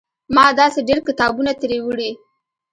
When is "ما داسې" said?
0.35-0.79